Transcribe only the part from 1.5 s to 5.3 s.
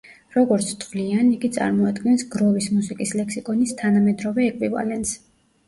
წარმოადგენს „გროვის მუსიკის ლექსიკონის თანამედროვე ეკვივალენტს“.